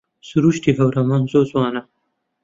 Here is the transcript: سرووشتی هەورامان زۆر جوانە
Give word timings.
سرووشتی 0.27 0.77
هەورامان 0.79 1.21
زۆر 1.31 1.45
جوانە 1.51 1.81